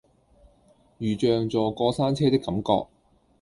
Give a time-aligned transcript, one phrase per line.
[0.97, 2.87] 如像坐過山車的感覺